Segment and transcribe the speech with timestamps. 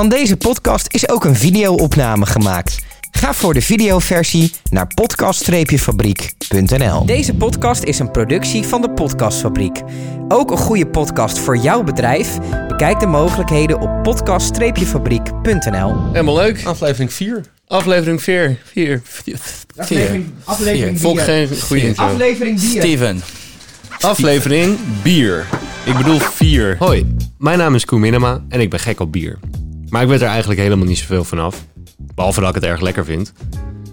[0.00, 2.78] Van deze podcast is ook een video-opname gemaakt.
[3.10, 7.06] Ga voor de videoversie naar podcast-fabriek.nl.
[7.06, 9.82] Deze podcast is een productie van de Podcastfabriek.
[10.28, 12.38] Ook een goede podcast voor jouw bedrijf?
[12.68, 15.94] Bekijk de mogelijkheden op podcast-fabriek.nl.
[16.12, 16.64] Helemaal leuk.
[16.64, 17.44] Aflevering 4.
[17.66, 18.58] Aflevering 4.
[18.64, 19.00] 4.
[19.76, 22.04] Aflevering, aflevering Vond ik geen goede intro.
[22.04, 22.80] Aflevering 4.
[22.80, 23.22] Steven.
[24.00, 25.46] Aflevering bier.
[25.84, 26.76] Ik bedoel 4.
[26.78, 29.38] Hoi, mijn naam is Koen Minema en ik ben gek op bier.
[29.90, 31.64] Maar ik weet er eigenlijk helemaal niet zoveel vanaf.
[32.14, 33.32] Behalve dat ik het erg lekker vind.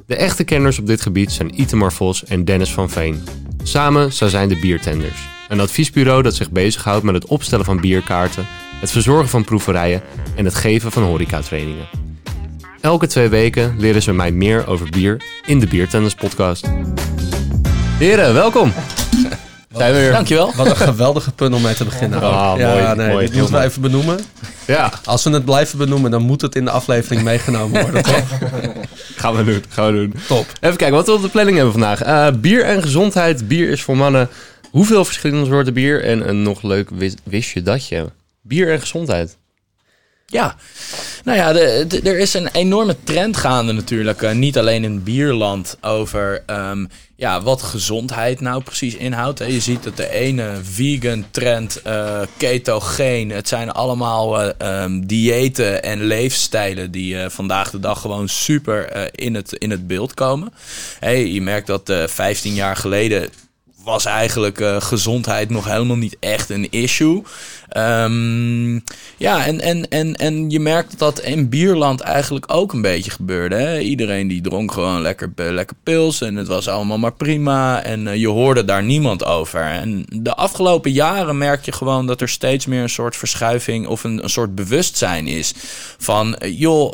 [0.06, 3.24] De echte kenners op dit gebied zijn Itemar Vos en Dennis van Veen.
[3.64, 5.28] Samen zij zijn de Biertenders.
[5.50, 8.46] Een adviesbureau dat zich bezighoudt met het opstellen van bierkaarten,
[8.80, 10.02] het verzorgen van proeverijen
[10.36, 11.88] en het geven van horecatrainingen.
[12.82, 16.70] Elke twee weken leren ze mij meer over bier in de Biertenders podcast.
[17.98, 18.74] Heren, welkom.
[19.72, 20.12] Zijn we weer.
[20.12, 20.54] Dankjewel.
[20.56, 22.22] Wat een geweldige pun om mee te beginnen.
[22.22, 24.20] Ah, ja, mooi, nee, mooi, dit moeten we even benoemen.
[24.68, 28.06] Ja, Als we het blijven benoemen, dan moet het in de aflevering meegenomen worden,
[29.16, 29.64] gaan we doen.
[29.70, 30.14] Gaan we doen.
[30.28, 30.46] Top.
[30.62, 32.02] Even kijken wat we op de planning hebben vandaag.
[32.02, 33.48] Eh, bier en gezondheid.
[33.48, 34.30] Bier is voor mannen.
[34.72, 36.04] Hoeveel verschillende soorten bier?
[36.04, 38.06] En een nog leuk wis- wist je dat je.
[38.42, 39.38] Bier en gezondheid.
[40.32, 40.56] Ja,
[41.24, 41.56] nou ja,
[42.04, 44.22] er is een enorme trend gaande natuurlijk.
[44.22, 49.40] eh, niet alleen in bierland over ehm, ja, wat gezondheid nou precies inhoudt.
[49.40, 49.46] Hè.
[49.46, 56.04] Je ziet dat de ene vegan trend, eh ketogeen, het zijn allemaal ehm, diëten en
[56.04, 60.54] leefstijlen die vandaag de dag gewoon super in, het, in het beeld komen.
[61.00, 63.30] Hey, je merkt dat eh 15 jaar geleden
[63.88, 67.24] was eigenlijk eh, gezondheid nog helemaal niet echt een issue.
[67.70, 68.74] Ehm,
[69.18, 73.56] ja, en, en, en, en je merkt dat in bierland eigenlijk ook een beetje gebeurde.
[73.56, 73.80] Hè?
[73.80, 77.84] Iedereen die dronk gewoon lekker, eh, lekker pils en het was allemaal maar prima.
[77.84, 79.62] En eh, je hoorde daar niemand over.
[79.62, 84.04] En de afgelopen jaren merk je gewoon dat er steeds meer een soort verschuiving of
[84.04, 85.54] een, een soort bewustzijn is.
[85.98, 86.94] Van, joh,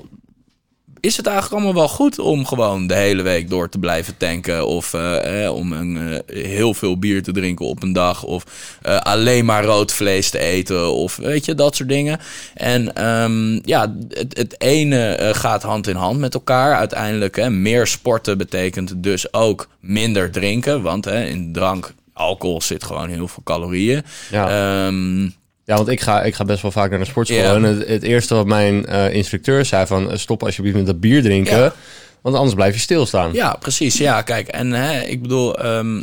[1.04, 4.68] is het eigenlijk allemaal wel goed om gewoon de hele week door te blijven tanken?
[4.68, 8.23] Of eh, eh, om een, eh, heel veel bier te drinken op een dag?
[8.23, 8.44] Of
[8.83, 10.92] alleen maar rood vlees te eten?
[10.92, 12.20] Of weet je, dat soort dingen.
[12.54, 16.76] En ehm, ja, het, het ene gaat hand in hand met elkaar.
[16.76, 20.82] Uiteindelijk, hè, meer sporten betekent dus ook minder drinken.
[20.82, 24.04] Want hè, in drank, alcohol zit gewoon heel veel calorieën.
[24.32, 24.48] Ja,
[24.88, 25.30] Ehm,
[25.66, 27.56] ja want ik ga, ik ga best wel vaak naar de sportschool.
[27.56, 30.12] En het, het eerste wat mijn eh, instructeur zei van...
[30.12, 31.74] eh, stop alsjeblieft met dat bier drinken.
[32.22, 33.34] Want anders blijf je stilstaan.
[33.34, 33.98] Ja, precies.
[33.98, 36.02] Ja, kijk, en hè, ik bedoel, ehm,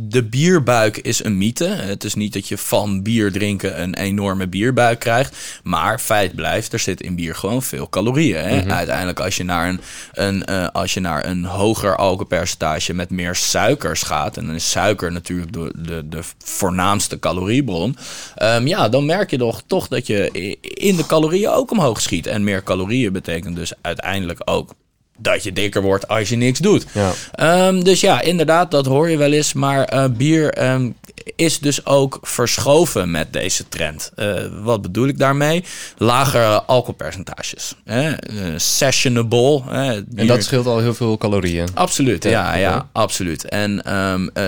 [0.00, 1.64] de bierbuik is een mythe.
[1.64, 5.36] Het is niet dat je van bier drinken een enorme bierbuik krijgt.
[5.62, 8.44] Maar feit blijft, er zit in bier gewoon veel calorieën.
[8.44, 8.70] Hè?
[8.70, 9.80] Uiteindelijk, als je naar een,
[10.12, 14.36] een, eh, als je naar een hoger alcoholpercentage met meer suikers gaat.
[14.36, 17.96] En dan is suiker natuurlijk de, de, de voornaamste caloriebron.
[18.34, 22.26] ehm, ja, dan merk je toch, toch dat je in de calorieën ook omhoog schiet.
[22.26, 24.74] En meer calorieën betekent dus uiteindelijk ook
[25.18, 26.86] dat je dikker wordt als je niks doet.
[26.92, 27.12] Ja.
[27.32, 29.52] Ehm, dus ja, inderdaad, dat hoor je wel eens.
[29.52, 30.90] Maar eh, bier ehm,
[31.36, 34.10] is dus ook verschoven met deze trend.
[34.14, 35.64] Eh, wat bedoel ik daarmee?
[35.96, 37.74] Lagere alcoholpercentages.
[37.84, 38.10] Hè?
[38.10, 39.62] Eh, sessionable.
[39.68, 40.02] Hè?
[40.16, 41.68] En dat scheelt al heel veel calorieën.
[41.74, 42.86] Absoluut, ja, ja, oké.
[42.92, 43.44] absoluut.
[43.44, 44.44] En ehm, eh,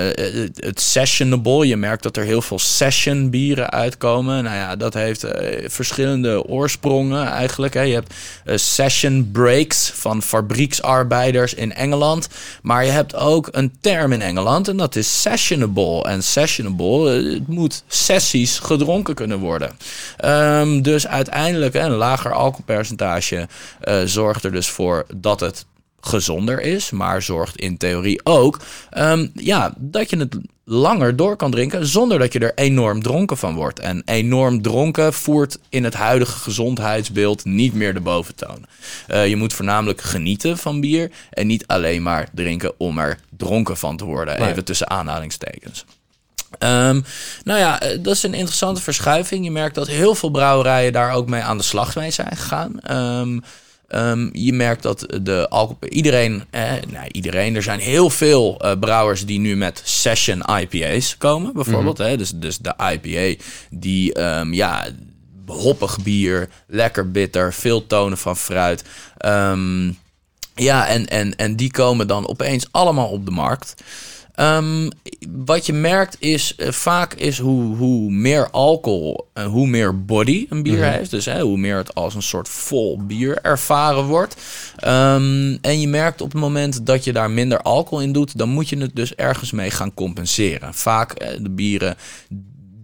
[0.54, 4.44] het, sessionable, je merkt dat er heel veel session bieren uitkomen.
[4.44, 5.25] Nou ja, dat heeft
[5.64, 7.75] verschillende oorsprongen eigenlijk.
[7.75, 7.82] Hè.
[7.82, 8.14] Je hebt
[8.60, 12.28] session breaks van fabrieksarbeiders in Engeland.
[12.62, 16.03] Maar je hebt ook een term in Engeland en dat is sessionable.
[16.03, 19.76] En sessionable, eh, het moet sessies gedronken kunnen worden.
[20.16, 23.48] Ehm, dus uiteindelijk een lager alcoholpercentage
[23.81, 25.66] eh, zorgt er dus voor dat het
[26.00, 28.60] gezonder is, maar zorgt in theorie ook
[28.91, 30.37] ehm, ja, dat je het
[30.71, 33.78] langer door kan drinken zonder dat je er enorm dronken van wordt.
[33.78, 38.65] En enorm dronken voert in het huidige gezondheidsbeeld niet meer de boventoon.
[39.06, 43.77] Eh, je moet voornamelijk genieten van bier en niet alleen maar drinken om er dronken
[43.77, 44.41] van te worden.
[44.41, 44.50] Nee.
[44.50, 45.84] Even tussen aanhalingstekens.
[46.59, 47.00] Ehm,
[47.44, 49.44] nou ja, eh, dat is een interessante verschuiving.
[49.44, 52.81] Je merkt dat heel veel brouwerijen daar ook mee aan de slag mee zijn gegaan.
[52.81, 53.38] Ehm,
[53.89, 55.89] ehm, je merkt dat de alcohol...
[55.89, 61.16] Iedereen, eh, nou, iedereen, er zijn heel veel eh, brouwers die nu met session IPA's
[61.19, 61.98] komen, bijvoorbeeld.
[61.98, 62.16] Hè?
[62.16, 64.19] Dus, dus de IPA die,
[64.51, 64.86] ja,
[65.47, 68.84] hoppig bier, lekker bitter, veel tonen van fruit.
[70.54, 73.74] Ja, en, en, en die komen dan opeens allemaal op de markt.
[74.41, 74.91] Ehm,
[75.45, 80.47] wat je merkt is eh, vaak is hoe, hoe meer alcohol en hoe meer body
[80.48, 81.10] een bier heeft.
[81.10, 84.37] Dus hè, hoe meer het als een soort vol bier ervaren wordt.
[84.77, 88.48] Ehm, en je merkt op het moment dat je daar minder alcohol in doet, dan
[88.48, 90.75] moet je het dus ergens mee gaan compenseren.
[90.75, 91.97] Vaak eh, de bieren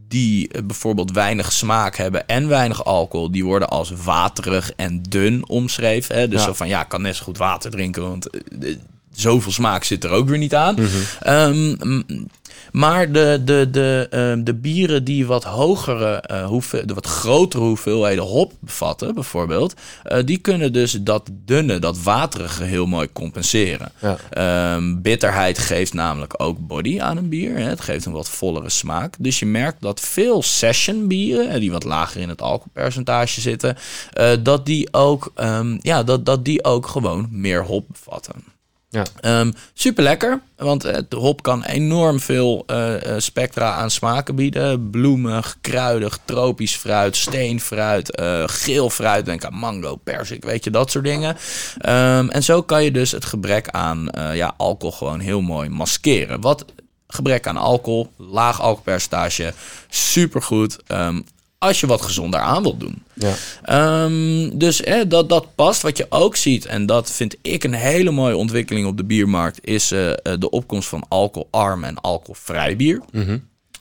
[0.09, 5.49] die eh, bijvoorbeeld weinig smaak hebben en weinig alcohol, die worden als waterig en dun
[5.49, 6.17] omschreven.
[6.17, 6.29] Hè?
[6.29, 6.47] Dus Ja.
[6.47, 8.77] zo van ja, ik kan net zo goed water drinken, want eh, eh,
[9.17, 10.77] zoveel smaak zit er ook weer niet aan.
[11.21, 12.27] Ehm, m-
[12.73, 17.63] maar de, de, de, ehm, de bieren die wat hogere, eh, hoeveel, de wat grotere
[17.65, 23.93] hoeveelheden hop bevatten, bijvoorbeeld, eh, die kunnen dus dat dunne, dat waterige heel mooi compenseren.
[23.99, 24.17] Ja.
[24.31, 27.57] Ehm, bitterheid geeft namelijk ook body aan een bier.
[27.57, 27.63] Hè.
[27.69, 29.15] Het geeft een wat vollere smaak.
[29.19, 33.77] Dus je merkt dat veel session bieren, eh, die wat lager in het alcoholpercentage zitten,
[34.43, 38.55] dat, die ook, ehm, ja, dat, dat die ook gewoon meer hop bevatten.
[38.89, 39.05] Ja.
[39.21, 44.35] Ehm, super lekker, want eh, de hop kan enorm veel eh, eh, spectra aan smaken
[44.35, 44.91] bieden.
[44.91, 51.05] Bloemig, kruidig, tropisch fruit, steenfruit, geel fruit, denk aan mango, persik, weet je, dat soort
[51.05, 51.37] dingen.
[51.79, 56.41] Ehm, en zo kan je dus het gebrek aan ja, alcohol gewoon heel mooi maskeren.
[56.41, 56.65] Wat
[57.07, 59.53] gebrek aan alcohol, laag alcoholpercentage,
[59.89, 60.79] supergoed.
[60.87, 61.21] Ehm,
[61.59, 63.03] als je wat gezonder aan wilt doen.
[63.15, 63.35] Ja.
[63.63, 65.83] Ehm, dus hè, dat, dat past.
[65.83, 69.67] Wat je ook ziet, en dat vind ik een hele mooie ontwikkeling op de biermarkt,
[69.67, 73.01] is eh, eh, de opkomst van alcoholarm en alcoholvrij bier.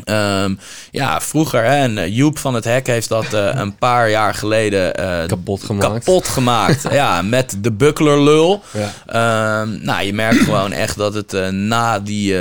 [0.03, 0.55] Ehm,
[0.91, 4.33] ja, vroeger, hè, en eh, Joep van het Hek heeft dat eh, een paar jaar
[4.33, 5.93] geleden eh, Kapot gemaakt.
[5.93, 6.85] kapot gemaakt.
[6.91, 8.63] ja, met de bucklerlul.
[8.73, 8.91] Ja.
[9.05, 12.37] Ehm, nou, je merkt gewoon echt dat het na die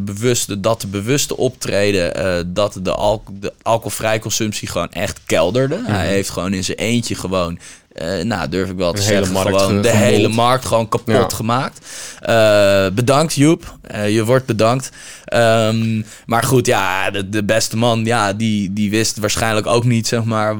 [0.00, 5.80] bewuste, dat bewuste optreden, dat de, alco de alcoholvrij consumptie gewoon echt kelderde.
[5.84, 7.58] Hij heeft gewoon in zijn eentje gewoon,
[7.98, 10.04] eh, nou durf ik wel te hele zeggen, markt gewoon de gemold.
[10.08, 11.36] hele markt gewoon kapot Ja.
[11.36, 11.86] gemaakt.
[12.20, 14.90] Eh, bedankt Joep, Eh, je wordt bedankt.
[15.24, 20.06] Ehm, maar goed, ja, de, de beste man, ja, die, die wist waarschijnlijk ook niet,
[20.06, 20.56] zeg maar,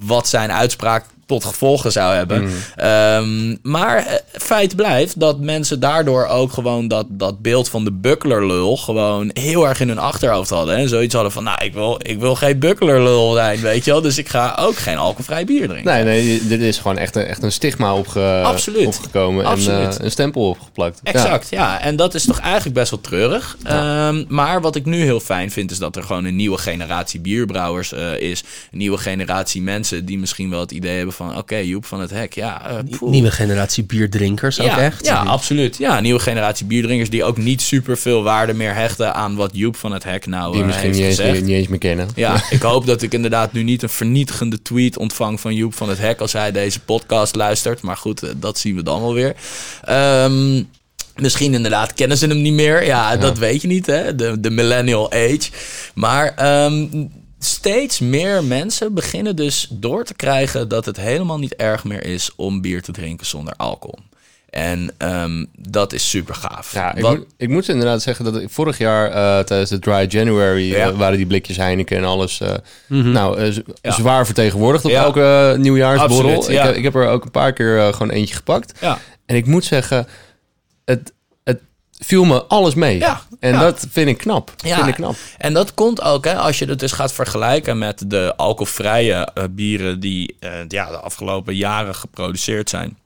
[0.00, 2.42] wat zijn uitspraak tot gevolgen zou hebben.
[2.42, 2.50] Mm.
[2.76, 7.92] Ehm, maar eh, feit blijft dat mensen daardoor ook gewoon dat, dat beeld van de
[7.92, 10.76] bucklerlul gewoon heel erg in hun achterhoofd hadden.
[10.76, 14.00] En zoiets hadden van, nou, ik wil, ik wil geen bucklerlul zijn, weet je wel.
[14.00, 15.92] Dus ik ga ook geen alcoholvrij bier drinken.
[15.92, 18.86] Nee, nee, dit is gewoon echt een, echt een stigma opge, Absoluut.
[18.86, 19.78] opgekomen Absoluut.
[19.78, 21.00] en eh, een stempel opgeplakt.
[21.02, 21.80] Exact, ja.
[21.80, 23.56] En dat is toch eigenlijk best wel treurig.
[23.62, 27.20] Ehm, maar wat ik nu heel fijn vind, is dat er gewoon een nieuwe generatie
[27.20, 28.44] bierbrouwers eh, is.
[28.72, 31.36] Een nieuwe generatie mensen die misschien wel het idee hebben van...
[31.36, 32.70] oké, Joep van het Hek, ja...
[32.70, 32.76] eh.
[33.00, 35.06] Nieuwe generatie bierdrinkers ook ja, echt.
[35.06, 35.76] Ja, absoluut.
[35.76, 39.76] Ja, nieuwe generatie bierdrinkers die ook niet super veel waarde meer hechten aan wat Joep
[39.76, 41.40] van het Hek nou Die eh, misschien heeft niet eens, gezegd.
[41.40, 42.08] niet eens meer kennen.
[42.14, 45.88] Ja, ik hoop dat ik inderdaad nu niet een vernietigende tweet ontvang van Joep van
[45.88, 47.82] het Hek als hij deze podcast luistert.
[47.82, 49.34] Maar goed, eh, dat zien we dan wel weer.
[49.84, 50.62] Ehm,
[51.16, 52.84] misschien inderdaad kennen ze hem niet meer.
[52.84, 54.14] Ja, dat weet je niet, hè?
[54.14, 55.50] De, de millennial age.
[55.94, 56.86] Maar ehm,
[57.38, 62.30] steeds meer mensen beginnen dus door te krijgen dat het helemaal niet erg meer is
[62.36, 63.98] om bier te drinken zonder alcohol.
[64.50, 66.72] En ehm, dat is super gaaf.
[66.72, 69.78] Ja, ik, Wat- moet, ik moet inderdaad zeggen dat ik vorig jaar eh, tijdens de
[69.78, 70.84] Dry January Ja.
[70.84, 70.92] Mhm.
[70.94, 72.54] eh, waren die blikjes Heineken en alles eh,
[72.86, 73.92] nou, z- Ja.
[73.92, 75.02] zwaar vertegenwoordigd op Ja.
[75.04, 76.36] elke nieuwjaarsborrel.
[76.36, 76.60] Absoluut, ja.
[76.62, 78.78] ik, heb, ik heb er ook een paar keer gewoon eentje gepakt.
[78.80, 78.98] ja.
[79.26, 80.06] En ik moet zeggen,
[80.84, 81.12] het
[81.98, 82.98] viel me alles mee.
[82.98, 83.60] Ja, En ja.
[83.60, 84.52] dat vind ik knap.
[84.56, 84.76] Ja.
[84.76, 85.16] Vind ik knap.
[85.38, 89.44] En dat komt ook, hè, als je het dus gaat vergelijken met de alcoholvrije eh,
[89.50, 92.98] bieren die eh, ja, de afgelopen jaren geproduceerd zijn,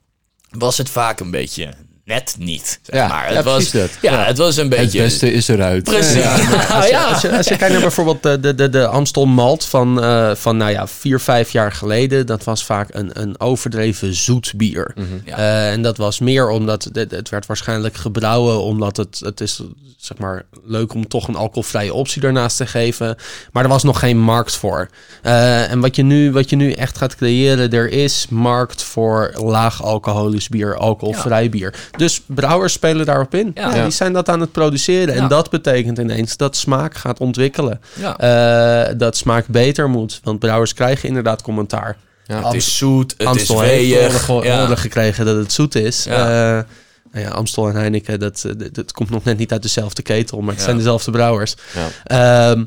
[0.49, 1.73] was het vaak een beetje
[2.05, 2.79] net niet.
[2.83, 3.29] Zeg Ja, maar.
[3.29, 3.89] ja, het was, dat.
[4.01, 4.23] Ja, Ja.
[4.25, 5.01] het was een beetje.
[5.01, 5.83] Het beste is eruit.
[5.83, 6.13] Precies.
[6.23, 7.03] Ja, Ja, Als je, ja.
[7.03, 10.31] als, je, als je kijkt naar bijvoorbeeld de, de, de, de Amstel Malt van, eh,
[10.35, 12.25] van nou ja, vier, vijf jaar geleden.
[12.25, 14.93] Dat was vaak een, een overdreven zoet bier.
[15.25, 15.37] Ja.
[15.37, 19.61] Eh, en dat was meer omdat het, het werd waarschijnlijk gebrouwen omdat het, het is
[19.97, 23.15] zeg maar leuk om toch een alcoholvrije optie daarnaast te geven.
[23.51, 24.89] Maar er was nog geen markt voor.
[25.21, 29.31] Eh, en wat je, nu, wat je nu echt gaat creëren, er is markt voor
[29.35, 31.73] laag alcoholisch bier, alcoholvrij bier.
[31.97, 33.51] Dus brouwers spelen daarop in.
[33.53, 33.75] Ja.
[33.75, 35.15] Ja, die zijn dat aan het produceren.
[35.15, 35.21] Ja.
[35.21, 37.81] En dat betekent ineens dat smaak gaat ontwikkelen.
[37.93, 38.17] Ja.
[38.17, 40.19] Eh, dat smaak beter moet.
[40.23, 41.97] Want brouwers krijgen inderdaad commentaar.
[42.25, 42.45] Ja.
[42.45, 44.27] het is zoet, het Amstel is weeg.
[44.43, 44.75] Ja.
[44.75, 46.03] gekregen dat het zoet is.
[46.03, 46.13] Ja.
[46.29, 46.65] Ja.
[47.11, 50.01] nou ja, Amstel en Heineken, dat, eh, dat, dat komt nog net niet uit dezelfde
[50.01, 50.63] ketel, maar het Ja.
[50.63, 51.55] zijn dezelfde brouwers.
[51.73, 52.51] Ja.
[52.51, 52.63] Ehm,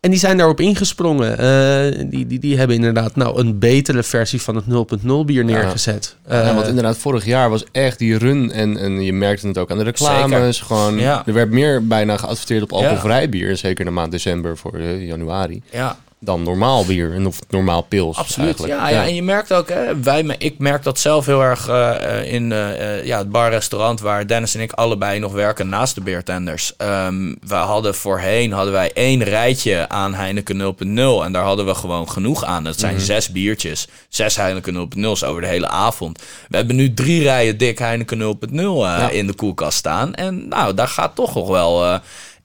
[0.00, 1.38] en die zijn daarop ingesprongen.
[1.38, 4.64] Eh, die, die, die hebben inderdaad nou een betere versie van het
[5.00, 6.16] 0.0 bier neergezet.
[6.28, 8.52] Ja, Eh, want inderdaad, vorig jaar was echt die run.
[8.52, 10.60] En, en je merkte het ook aan de reclames.
[10.60, 11.22] Gewoon, Ja.
[11.26, 13.56] Er werd meer bijna geadverteerd op alcoholvrij bier.
[13.56, 15.62] Zeker in de maand december voor eh, januari.
[15.70, 15.96] ja.
[16.22, 17.14] Dan normaal bier.
[17.14, 18.48] En of normaal pils Absoluut.
[18.48, 18.80] eigenlijk.
[18.80, 22.18] Ja, ja, en je merkt ook, hè, wij, ik merk dat zelf heel erg eh,
[22.18, 26.00] eh, in eh, ja, het bar-restaurant waar Dennis en ik allebei nog werken naast de
[26.00, 26.76] beertenders.
[26.76, 31.74] Ehm we hadden voorheen hadden wij één rijtje aan Heineken 0.0 en daar hadden we
[31.74, 32.64] gewoon genoeg aan.
[32.64, 36.22] Dat zijn zes biertjes, zes Heineken 0.0's over de hele avond.
[36.48, 40.74] We hebben nu drie rijen dik Heineken 0.0 eh, in de koelkast staan en nou,
[40.74, 42.00] daar gaat toch nog wel...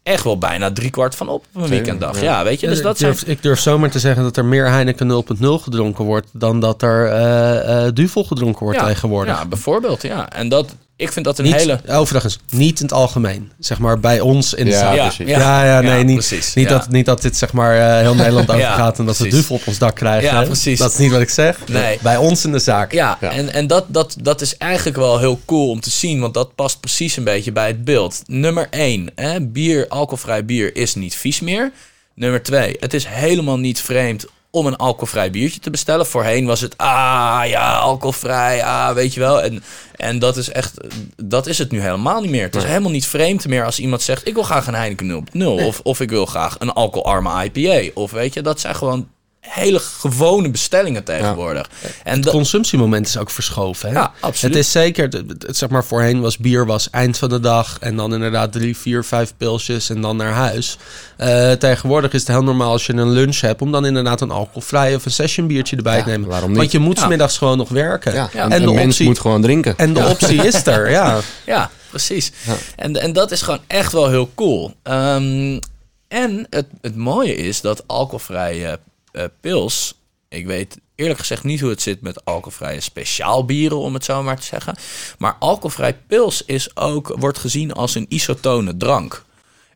[0.06, 2.22] echt wel bijna driekwart van op op een weekenddag.
[2.22, 3.12] Ja, weet je, dus dat ik, zijn...
[3.12, 6.82] durf, ik durf zomaar te zeggen dat er meer Heineken 0.0 gedronken wordt dan dat
[6.82, 9.38] er eh eh Duvel gedronken wordt ja, tegenwoordig.
[9.38, 10.30] Ja, bijvoorbeeld, ja.
[10.30, 11.80] En dat, ik vind dat een niet, hele...
[11.88, 13.52] Overigens, niet in het algemeen.
[13.60, 14.96] Zeg maar bij ons in de Ja, zaak.
[14.96, 15.28] Ja, precies.
[15.28, 16.54] Ja, ja, nee, niet, precies.
[16.54, 16.78] niet, ja.
[16.78, 19.24] dat, niet dat dit zeg maar eh, heel Nederland over Ja, gaat en dat we
[19.24, 19.42] precies.
[19.42, 20.34] duvel op ons dak krijgen.
[20.34, 20.80] Ja, precies.
[20.80, 21.68] Dat is niet wat ik zeg.
[21.68, 21.98] Nee.
[22.02, 22.92] Bij ons in de zaak.
[22.92, 23.32] Ja, Ja.
[23.32, 26.56] en, en dat, dat, dat is eigenlijk wel heel cool om te zien, want dat
[26.56, 28.22] past precies een beetje bij het beeld.
[28.26, 31.72] Nummer 1, hè, bier, alcoholvrij bier is niet vies meer.
[32.16, 34.26] Nummer 2, het is helemaal niet vreemd
[34.56, 36.06] om een alcoholvrij biertje te bestellen.
[36.06, 39.42] Voorheen was het, ah ja, alcoholvrij, ah, weet je wel.
[39.42, 39.64] En,
[39.96, 40.74] en dat is echt,
[41.16, 42.44] dat is het nu helemaal niet meer.
[42.44, 45.46] Het is helemaal niet vreemd meer als iemand zegt, ik wil graag een Heineken 0.0.
[45.46, 47.92] Of, of ik wil graag een alcoholarme IPA.
[47.94, 49.08] Of weet je, dat zijn gewoon
[49.50, 51.70] hele gewone bestellingen tegenwoordig.
[52.04, 53.90] En Het consumptiemoment is ook verschoven.
[53.90, 53.96] Hè?
[53.96, 54.56] Ja, absoluut.
[54.56, 57.96] Het is zeker, het- zeg maar voorheen was bier was eind van de dag en
[57.96, 60.78] dan inderdaad drie, vier, vijf pilsjes en dan naar huis.
[61.18, 64.32] Eh, tegenwoordig is het heel normaal als je een lunch hebt om dan inderdaad een
[64.32, 66.30] alcoholvrij of een session biertje erbij te nemen.
[66.30, 66.58] waarom niet?
[66.58, 68.14] Want je moet 's middags gewoon nog werken.
[68.34, 69.78] En, de mens optie- moet gewoon drinken.
[69.78, 71.20] En de optie is er, ja.
[71.46, 72.32] Ja, precies.
[72.76, 74.74] En, en dat is gewoon echt wel heel cool.
[74.84, 75.60] Ehm,
[76.08, 78.80] en het, het mooie is dat alcoholvrije
[79.16, 79.94] eh, pils...
[80.30, 84.40] Ik weet eerlijk gezegd niet hoe het zit met alcoholvrije speciaalbieren, om het zo maar
[84.40, 84.76] te zeggen.
[85.18, 89.24] Maar alcoholvrij pils is ook, wordt gezien als een isotone drank.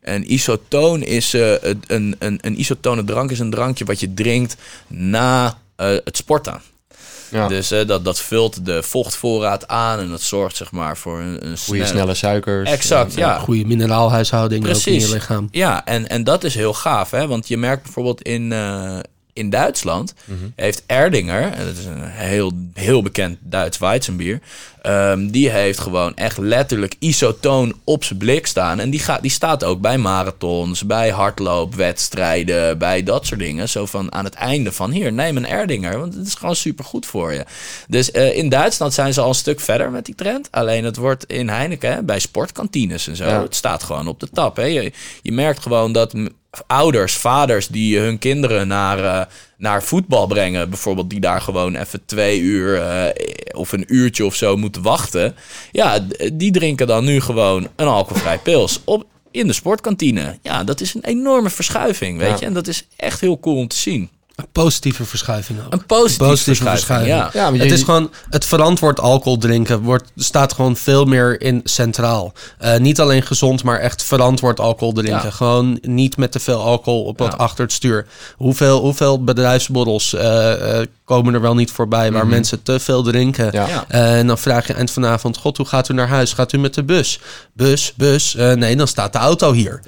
[0.02, 4.56] Een isotoon is eh, een, een, een isotone drank is een drankje wat je drinkt
[4.86, 6.62] na eh, het sporten.
[7.30, 7.48] Ja.
[7.48, 11.46] Dus eh, dat, dat vult de vochtvoorraad aan en dat zorgt zeg maar voor een,
[11.46, 12.70] een Goede snelle suikers.
[12.70, 13.38] Exact, ja.
[13.38, 15.48] Goede mineraalhuishouding ook in je lichaam.
[15.50, 17.26] Ja, en, en dat is heel gaaf, hè?
[17.26, 18.98] Want je merkt bijvoorbeeld in, eh,
[19.32, 20.38] in Duitsland Mhm.
[20.56, 24.40] heeft Erdinger, en dat is een heel, heel bekend Duits Weizenbier,
[24.82, 28.78] ehm, die heeft gewoon echt letterlijk isotoon op zijn blik staan.
[28.80, 33.68] En die, gaat, die staat ook bij marathons, bij hardloopwedstrijden, bij dat soort dingen.
[33.68, 36.84] Zo van aan het einde van hier, neem een Erdinger, want het is gewoon super
[36.84, 37.44] goed voor je.
[37.88, 40.48] Dus eh, in Duitsland zijn ze al een stuk verder met die trend.
[40.50, 43.42] Alleen het wordt in Heineken, hè, bij sportkantines en zo, Ja.
[43.42, 44.56] het staat gewoon op de tap.
[44.56, 44.64] Hè.
[44.64, 46.14] Je, je merkt gewoon dat
[46.66, 49.26] ouders, vaders die hun kinderen naar, eh,
[49.60, 54.34] naar voetbal brengen, bijvoorbeeld die daar gewoon even twee uur eh, of een uurtje of
[54.34, 55.34] zo moeten wachten.
[55.72, 60.38] Ja, die drinken dan nu gewoon een alcoholvrij pils op in de sportkantine.
[60.42, 62.36] Ja, dat is een enorme verschuiving, weet Ja.
[62.40, 62.44] je.
[62.46, 64.10] En dat is echt heel cool om te zien.
[64.40, 65.72] Een positieve verschuiving ook.
[65.72, 67.32] Een positieve, Positieve verschuiving, verschuiving.
[67.34, 67.40] ja.
[67.44, 71.40] Ja, maar het je- is gewoon het verantwoord alcohol drinken wordt, staat gewoon veel meer
[71.40, 72.32] in centraal.
[72.58, 75.22] Eh, niet alleen gezond, maar echt verantwoord alcohol drinken.
[75.24, 75.30] Ja.
[75.30, 77.26] Gewoon niet met te veel alcohol op Ja.
[77.26, 78.06] achter het stuur.
[78.36, 83.52] Hoeveel, hoeveel bedrijfsborrels eh, eh, komen er wel niet voorbij waar mensen te veel drinken?
[83.52, 86.32] Eh, en dan vraag je eind vanavond: God, hoe gaat u naar huis?
[86.32, 87.20] Gaat u met de bus?
[87.52, 88.34] Bus, bus.
[88.36, 89.80] Eh, nee, dan staat de auto hier.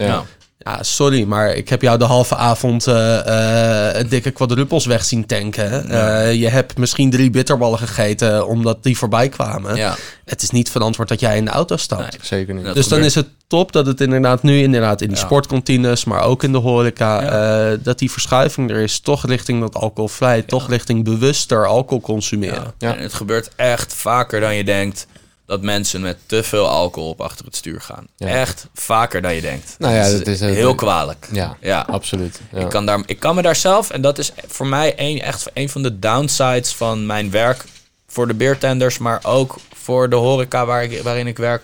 [0.65, 0.83] Ja.
[0.83, 5.89] Sorry, maar ik heb jou de halve avond eh, eh, dikke quadruples weg zien tanken.
[5.91, 9.77] Eh, je hebt misschien drie bitterballen gegeten omdat die voorbij kwamen.
[9.77, 9.95] Ja.
[10.25, 12.01] Het is niet verantwoord dat jij in de auto stapt.
[12.11, 12.21] Nee.
[12.23, 12.65] Zeker niet.
[12.65, 15.23] Dat dus dan is het top dat het inderdaad nu inderdaad in die Ja.
[15.23, 17.71] sportkantines, maar ook in de horeca, Ja.
[17.73, 19.01] eh, dat die verschuiving er is.
[19.01, 22.73] Toch richting dat alcoholvrij, toch richting bewuster alcohol consumeren.
[22.79, 22.97] Ja.
[22.97, 25.07] En het gebeurt echt vaker dan je denkt
[25.47, 28.07] dat mensen met te veel alcohol op achter het stuur gaan.
[28.17, 28.27] Ja.
[28.29, 29.75] Echt vaker dan je denkt.
[29.79, 31.29] Nou ja, Dat dat is, heel kwalijk.
[31.33, 31.81] Ja, Ja.
[31.81, 32.41] absoluut.
[32.53, 32.59] Ja.
[32.61, 35.51] Ik, kan daar, ik kan me daar zelf, en dat is voor mij een, echt
[35.55, 37.65] een van de downsides van mijn werk
[38.07, 41.63] voor de beertenders, maar ook voor de horeca waar ik, waarin ik werk.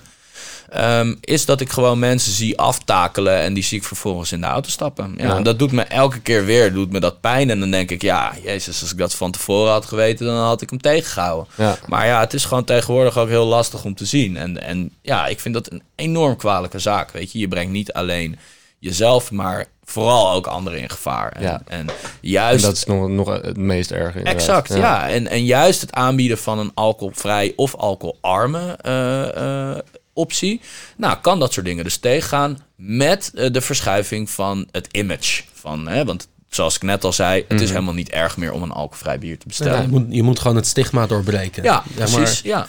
[0.70, 4.46] Ehm, is dat ik gewoon mensen zie aftakelen en die zie ik vervolgens in de
[4.46, 5.14] auto stappen.
[5.16, 5.36] Ja, Ja.
[5.36, 7.50] en dat doet me elke keer weer, doet me dat pijn.
[7.50, 10.62] En dan denk ik, ja, jezus, als ik dat van tevoren had geweten, dan had
[10.62, 11.46] ik hem tegengehouden.
[11.56, 11.76] Ja.
[11.86, 14.36] Maar ja, het is gewoon tegenwoordig ook heel lastig om te zien.
[14.36, 17.10] En, en ja, ik vind dat een enorm kwalijke zaak.
[17.10, 18.38] Weet je, je brengt niet alleen
[18.78, 21.32] jezelf, maar vooral ook anderen in gevaar.
[21.32, 21.62] En, Ja.
[21.66, 22.64] en En juist.
[22.64, 24.08] dat is nog, nog het meest erg.
[24.14, 24.34] inderdaad.
[24.34, 25.08] Exact, ja.
[25.08, 29.78] En, en juist het aanbieden van een alcoholvrij of alcoholarme eh, eh,
[30.18, 30.60] optie.
[30.96, 35.42] Nou, kan dat soort dingen dus tegengaan met eh, de verschuiving van het image.
[35.52, 37.62] Van, hè, want zoals ik net al zei, het Mhm.
[37.62, 39.82] is helemaal niet erg meer om een alcoholvrij bier te Ja, bestellen.
[39.82, 41.62] je, moet, je moet gewoon het stigma doorbreken.
[41.62, 42.40] Ja, maar, precies.
[42.40, 42.66] Ja,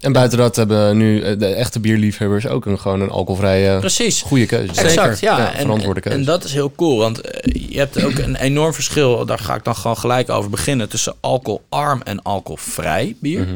[0.00, 4.22] En buiten dat hebben nu eh, de echte bierliefhebbers ook een, gewoon een alcoholvrije precies.
[4.22, 4.82] goede keuze.
[4.82, 5.38] Exact, ja.
[5.38, 6.18] Ja, en, verantwoorde en, keuze.
[6.18, 9.54] en dat is heel cool, want eh, je hebt ook een enorm verschil, daar ga
[9.54, 13.46] ik dan gewoon gelijk over beginnen, tussen alcoholarm en alcoholvrij bier.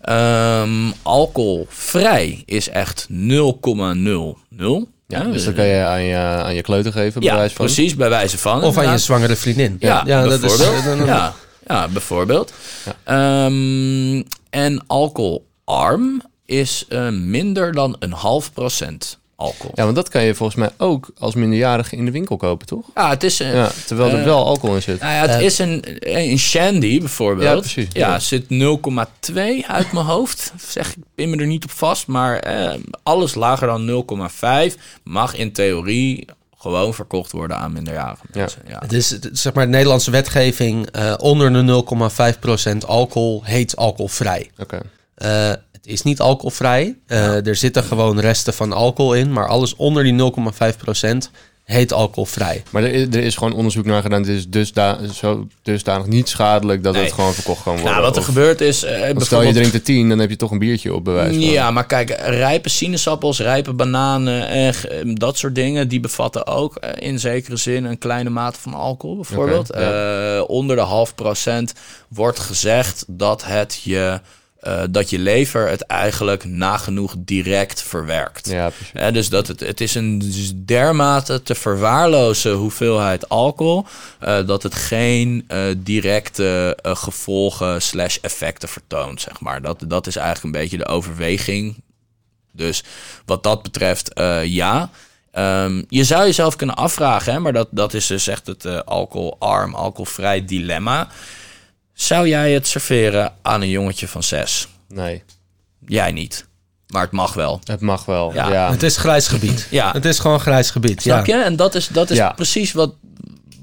[0.00, 0.70] Ehm,
[1.02, 3.16] alcoholvrij is echt 0,00.
[5.08, 7.64] Ja, dus dan kan je aan je, aan je kleuter geven, bij Ja, wijze van.
[7.64, 8.62] precies, bij wijze van.
[8.62, 9.76] Of aan je zwangere vriendin.
[9.78, 10.56] Ja, dat is.
[11.04, 11.34] ja,
[11.66, 12.52] ja, bijvoorbeeld.
[13.04, 14.84] Ehm, en
[15.76, 19.72] alcoholarm is eh, minder dan een half procent alcohol.
[19.74, 22.84] Ja, want dat kan je volgens mij ook als minderjarige in de winkel kopen, toch?
[22.94, 25.00] Ja, het is een, Ja, terwijl er eh, wel alcohol in zit.
[25.00, 25.82] Nou ja, het Eh, is een,
[26.18, 27.48] een shandy bijvoorbeeld.
[27.48, 27.88] Ja, precies.
[27.92, 28.18] Ja, Ja.
[28.18, 30.52] zit 0,2 uit mijn hoofd.
[30.68, 32.06] Zeg, ik pin me er niet op vast.
[32.06, 32.44] Maar
[33.02, 33.84] alles lager dan
[34.70, 36.26] 0,5 mag in theorie
[36.58, 38.40] gewoon verkocht worden aan minderjarige Ja.
[38.40, 38.62] mensen.
[38.68, 38.78] Ja.
[38.78, 44.50] Het is zeg maar de Nederlandse wetgeving eh, onder de 0,5% alcohol heet alcoholvrij.
[44.58, 44.80] Oké.
[45.16, 46.96] Eh, het is niet alcoholvrij.
[47.06, 51.30] Eh, Er zitten gewoon resten van alcohol in, maar alles onder die 0,5%
[51.64, 52.62] heet alcoholvrij.
[52.70, 54.20] Maar er is, er is gewoon onderzoek naar gedaan.
[54.20, 57.02] Het is dusda zo dusdanig niet schadelijk dat Nee.
[57.04, 57.90] het gewoon verkocht kan worden.
[57.90, 58.82] Nou, wat er Of- gebeurt is...
[58.82, 61.04] eh, want stel je bijvoorbeeld- drinkt er tien, dan heb je toch een biertje op
[61.04, 61.40] bewijs van.
[61.44, 67.18] Ja, maar kijk, rijpe sinaasappels, rijpe bananen en dat soort dingen, die bevatten ook in
[67.18, 69.70] zekere zin een kleine mate van alcohol, bijvoorbeeld.
[69.74, 70.40] Ja.
[70.42, 71.72] Onder de half procent
[72.08, 74.20] wordt gezegd dat het je.
[74.66, 78.50] Eh, dat je lever het eigenlijk nagenoeg direct verwerkt.
[78.50, 78.70] Ja.
[78.92, 80.32] Eh, dus dat het, het is een
[80.64, 83.86] dermate te verwaarlozen hoeveelheid alcohol...
[84.20, 89.62] eh, dat het geen directe gevolgen slash effecten vertoont, zeg maar.
[89.62, 91.76] Dat, dat is eigenlijk een beetje de overweging.
[92.52, 92.84] Dus
[93.24, 94.10] wat dat betreft,
[94.44, 94.90] ja...
[95.32, 99.74] Ehm, je zou jezelf kunnen afvragen, hè, maar dat, dat is dus echt het alcoholarm,
[99.74, 101.08] alcoholvrij dilemma.
[101.96, 104.68] Zou jij het serveren aan een jongetje van zes?
[104.88, 105.22] Nee,
[105.86, 106.46] Jij niet.
[106.86, 107.60] Maar het mag wel.
[107.64, 108.32] het mag wel.
[108.34, 108.52] Ja.
[108.52, 108.70] Ja.
[108.70, 109.66] Het is grijs gebied.
[109.70, 109.92] Ja.
[109.92, 111.02] Het is gewoon grijs gebied.
[111.02, 111.36] Snap ja.
[111.36, 111.42] je?
[111.44, 112.32] En dat is, dat is Ja.
[112.32, 112.94] precies wat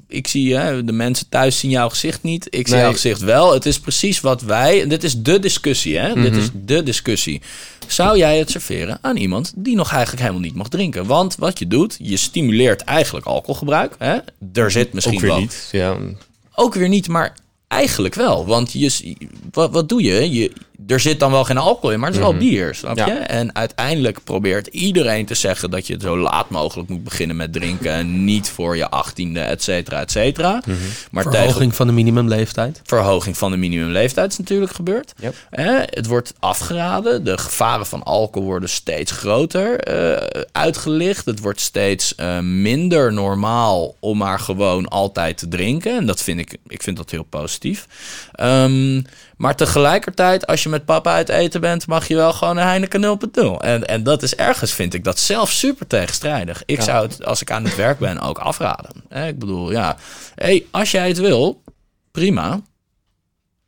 [0.07, 0.55] ik zie.
[0.55, 0.83] Hè?
[0.83, 2.47] De mensen thuis zien jouw gezicht niet.
[2.49, 2.83] Ik zie Nee.
[2.83, 3.53] jouw gezicht wel.
[3.53, 4.87] Het is precies wat wij...
[4.87, 6.13] Dit is de discussie, hè?
[6.13, 6.39] Dit Mhm.
[6.41, 7.41] is de discussie.
[7.87, 11.05] Zou jij het serveren aan iemand die nog eigenlijk helemaal niet mag drinken?
[11.05, 13.95] Want wat je doet, je stimuleert eigenlijk alcoholgebruik.
[13.97, 14.17] Hè?
[14.53, 15.39] Er zit misschien Ook weer wel...
[15.39, 15.69] niet.
[15.71, 15.97] Ja.
[16.55, 17.35] Ook weer niet, maar
[17.73, 18.45] eigenlijk wel.
[18.45, 19.15] Want je,
[19.51, 20.31] wat, wat doe je?
[20.31, 20.51] je?
[20.87, 23.05] Er zit dan wel geen alcohol in, maar het is wel bier, snap Ja.
[23.07, 23.13] je?
[23.13, 27.91] En uiteindelijk probeert iedereen te zeggen dat je zo laat mogelijk moet beginnen met drinken.
[27.91, 30.61] En niet voor je achttiende, et cetera, et cetera.
[31.11, 32.81] Maar tegen Verhoging van de minimumleeftijd.
[32.83, 35.13] verhoging van de minimumleeftijd is natuurlijk gebeurd.
[35.19, 35.35] Yep.
[35.89, 37.23] Het wordt afgeraden.
[37.23, 41.25] De gevaren van alcohol worden steeds groter eh, uitgelicht.
[41.25, 45.95] Het wordt steeds eh, minder normaal om maar gewoon altijd te drinken.
[45.97, 47.87] En dat vind ik, ik vind dat heel positief.
[48.33, 49.01] Ehm,
[49.37, 53.01] maar tegelijkertijd, als je met papa uit eten bent, mag je wel gewoon een Heineken
[53.01, 53.57] 0.0.
[53.59, 56.63] En, en dat is ergens, vind ik dat zelf super tegenstrijdig.
[56.65, 58.91] Ik zou het, als ik aan het werk ben, ook afraden.
[59.09, 59.97] Hè, ik bedoel, ja,
[60.35, 61.61] hey, als jij het wil,
[62.11, 62.61] prima.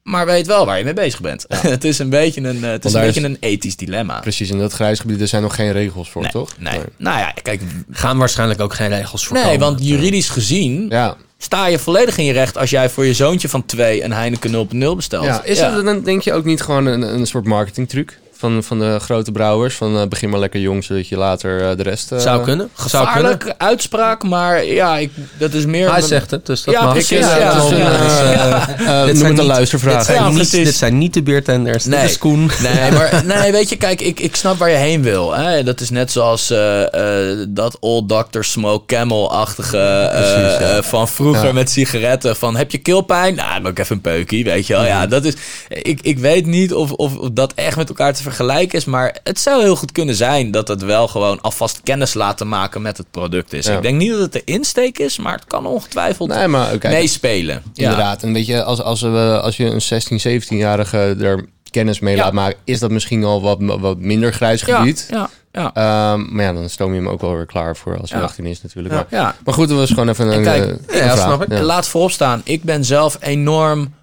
[0.04, 1.46] Maar weet wel waar je mee bezig bent.
[1.62, 4.20] het is een beetje een, eh, het is een, beetje is- een ethisch dilemma.
[4.20, 6.58] Precies, in dat grijs gebied er zijn nog geen regels voor, Nee, toch?
[6.60, 6.80] nee.
[6.98, 7.62] Nou ja, kijk.
[7.92, 9.60] Gaan waarschijnlijk ook geen regels voor Nee, komen.
[9.60, 11.16] want juridisch gezien Ja.
[11.38, 14.68] Sta je volledig in je recht als jij voor je zoontje van twee een Heineken
[14.74, 15.26] 0.0 bestelt.
[15.26, 15.44] ja.
[15.44, 18.98] Is het dan denk je ook niet gewoon een, een soort marketingtruc van, van de
[19.00, 19.76] grote brouwers?
[19.76, 22.12] Van eh, begin maar lekker jong, zodat je later eh, de rest...
[22.12, 22.70] eh, Zou kunnen.
[22.76, 23.30] Zou kunnen.
[23.32, 25.92] Gevaarlijke uitspraak, maar ja, ik, dat is meer...
[25.92, 26.94] Hij zegt het, dus dat Ja, mag.
[26.94, 28.66] precies, Ja, ja, dus, ja, ja.
[28.66, 29.96] dit noem zijn het een niet- luistervraag.
[29.98, 31.84] Dit zijn, Ja, niet, dit zijn niet de beertenders.
[31.84, 32.06] Dit Nee.
[32.06, 32.52] is Koen.
[32.62, 35.34] Nee, maar nee, weet je, kijk, ik, ik snap waar je heen wil.
[35.36, 35.64] Hè?
[35.64, 38.42] Dat is net zoals eh, eh, dat Old Dr.
[38.42, 40.76] Smoke Camel-achtige Precies, ja.
[40.78, 41.54] eh, van vroeger Ja.
[41.54, 42.36] met sigaretten.
[42.36, 43.36] Van, heb je keelpijn?
[43.36, 44.86] Nou, dan ook even een peukie, weet je wel.
[44.86, 45.34] Ja, dat is,
[45.70, 48.35] ik, ik weet niet of, of, of dat echt met elkaar te vergelijken
[48.74, 52.48] is, maar het zou heel goed kunnen zijn dat het wel gewoon alvast kennis laten
[52.48, 53.66] maken met het product is.
[53.66, 53.76] Ja.
[53.76, 57.62] Ik denk niet dat het de insteek is, maar het kan ongetwijfeld Nee, maar meespelen.
[57.74, 57.84] Ja.
[57.84, 58.24] Inderdaad.
[58.24, 62.24] En weet je, als, als, we, als je een 16, 17-jarige er kennis mee Ja.
[62.24, 65.08] laat maken, is dat misschien al wat, wat minder grijs gebied.
[65.10, 65.72] ja, ja.
[65.74, 68.26] Ehm, maar ja, dan stoom je hem ook wel weer klaar voor als hij Ja.
[68.26, 68.94] 18 is natuurlijk.
[68.94, 69.36] Ja, Maar, ja.
[69.46, 71.18] maar goed, dat was gewoon even een, kijk, eh, ja, een vraag.
[71.20, 71.52] snap ik.
[71.52, 71.62] Ja.
[71.62, 73.94] Laat voorop staan, ik ben zelf enorm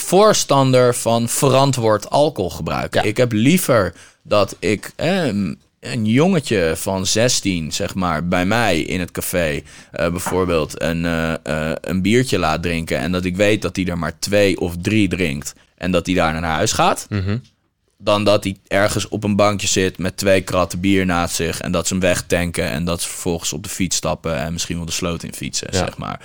[0.00, 2.94] voorstander van verantwoord alcoholgebruik.
[2.94, 3.02] Ja.
[3.02, 5.26] Ik heb liever dat ik eh,
[5.80, 9.60] een jongetje van 16, zeg maar, bij mij in het café
[9.92, 13.84] eh, bijvoorbeeld een, eh, eh, een biertje laat drinken en dat ik weet dat hij
[13.86, 17.06] er maar twee of drie drinkt en dat hij daar naar huis gaat.
[17.08, 17.38] Mhm.
[18.00, 21.60] Dan dat hij ergens op een bankje zit met twee kratten bier naast zich.
[21.60, 22.64] En dat ze hem wegtanken.
[22.70, 24.36] En dat ze vervolgens op de fiets stappen.
[24.36, 25.78] En misschien wel de sloot in fietsen, Ja.
[25.78, 26.20] zeg maar.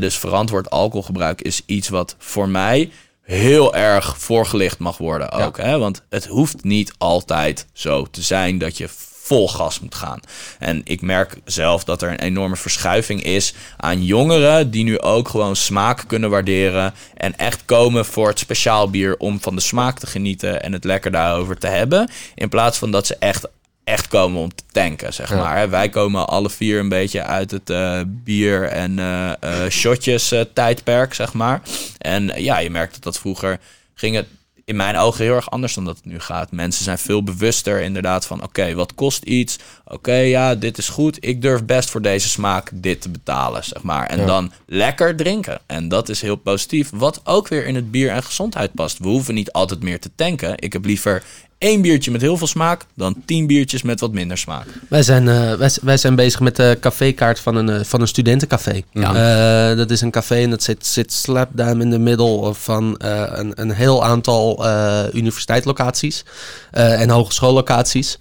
[0.00, 2.90] Dus verantwoord alcoholgebruik is iets wat voor mij
[3.28, 5.56] heel erg voorgelicht mag worden ook.
[5.56, 5.78] Hè?
[5.78, 8.88] Want het hoeft niet altijd zo te zijn dat je
[9.22, 10.20] vol gas moet gaan.
[10.58, 15.28] En ik merk zelf dat er een enorme verschuiving is aan jongeren die nu ook
[15.28, 19.98] gewoon smaak kunnen waarderen en echt komen voor het speciaal bier om van de smaak
[19.98, 23.48] te genieten en het lekker daarover te hebben, in plaats van dat ze echt
[23.88, 25.70] echt komen om te tanken, zeg maar.
[25.70, 30.40] Wij komen alle vier een beetje uit het eh, bier en eh eh, shotjes eh,
[30.54, 31.62] tijdperk, zeg maar.
[31.98, 33.60] En ja, je merkt dat dat vroeger
[33.94, 34.26] ging het
[34.68, 36.52] in mijn ogen heel erg anders dan dat het nu gaat.
[36.52, 38.42] Mensen zijn veel bewuster inderdaad van...
[38.42, 39.58] oké, wat kost iets?
[39.84, 41.16] Oké, ja, dit is goed.
[41.20, 44.06] Ik durf best voor deze smaak dit te betalen, zeg maar.
[44.06, 45.60] En dan lekker drinken.
[45.66, 46.90] En dat is heel positief.
[46.94, 48.98] Wat ook weer in het bier en gezondheid past.
[48.98, 50.52] We hoeven niet altijd meer te tanken.
[50.56, 51.22] Ik heb liever
[51.58, 52.84] één biertje met heel veel smaak...
[52.94, 54.66] dan tien biertjes met wat minder smaak.
[54.88, 58.08] Wij zijn, eh, wij, wij zijn bezig met de cafékaart van een, eh, van een
[58.08, 58.82] studentencafé.
[58.92, 62.96] Eh, dat is een café en dat zit, zit slap down in de middel van
[62.96, 66.24] eh, een, een heel aantal eh universiteitslocaties
[66.70, 68.18] eh, en hogeschoollocaties.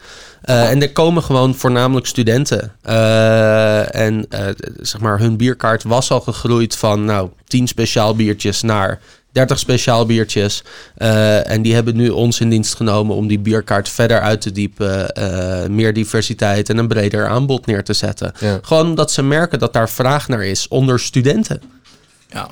[0.47, 2.71] Eh, en er komen gewoon voornamelijk studenten.
[2.81, 4.45] Eh, en eh,
[4.81, 8.99] zeg maar, hun bierkaart was al gegroeid van nou, 10 speciaal biertjes naar
[9.37, 10.63] 30 speciaal biertjes.
[10.95, 14.51] Eh, en die hebben nu ons in dienst genomen om die bierkaart verder uit te
[14.51, 15.09] diepen.
[15.13, 18.31] eh, meer diversiteit en een breder aanbod neer te zetten.
[18.39, 18.59] Ja.
[18.61, 21.61] Gewoon omdat ze merken dat daar vraag naar is onder studenten.
[22.29, 22.47] Ja.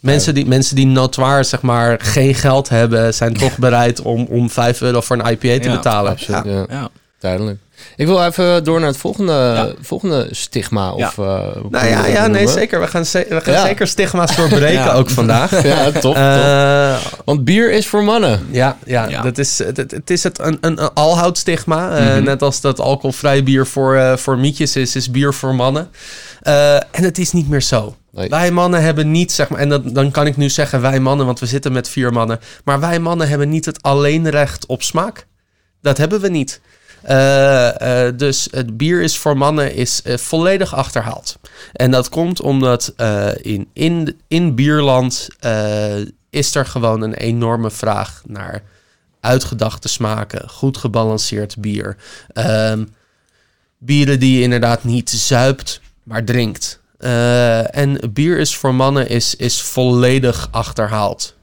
[0.00, 4.50] Mensen die, mensen die notoir zeg maar geen geld hebben, zijn toch bereid om, om
[4.50, 6.10] 5 euro voor een IPA te Ja, betalen.
[6.12, 6.66] Absoluut, Ja.
[6.68, 6.88] ja.
[7.26, 7.58] Duidelijk.
[7.96, 10.90] Ik wil even door naar het volgende, volgende stigma.
[10.92, 11.24] Of, Ja.
[11.24, 12.80] eh, Nou ja, ja nee, zeker.
[12.80, 13.66] We gaan, ze- we gaan Ja.
[13.66, 14.92] zeker stigma's doorbreken Ja.
[14.92, 15.62] ook vandaag.
[15.66, 16.00] Ja, top.
[16.00, 16.14] top.
[16.16, 18.46] Eh, Want bier is voor mannen.
[18.50, 19.22] Ja, ja, Ja.
[19.22, 21.96] Dat is, het, is het, een, een, een alhoudstigma.
[21.96, 22.24] Eh, Mhm.
[22.24, 25.88] Net als dat alcoholvrij bier voor, eh, voor mietjes is, is bier voor mannen.
[26.42, 27.96] Eh, en het is niet meer zo.
[28.12, 28.28] Nee.
[28.28, 31.26] Wij mannen hebben niet, zeg maar, en dat, dan kan ik nu zeggen wij mannen,
[31.26, 32.40] want we zitten met vier mannen.
[32.64, 35.26] Maar wij mannen hebben niet het alleenrecht op smaak.
[35.82, 36.60] Dat hebben we niet.
[37.02, 41.38] Eh, eh, dus het bier is voor mannen is eh, volledig achterhaald.
[41.72, 42.94] En dat komt omdat
[43.40, 45.28] in, in, in bierland
[46.30, 48.62] is er gewoon een enorme vraag naar
[49.20, 51.96] uitgedachte smaken, goed gebalanceerd bier.
[52.32, 52.84] Ehm,
[53.78, 56.80] bieren die je inderdaad niet zuipt, maar drinkt.
[57.70, 61.34] En bier is voor mannen is, is volledig achterhaald.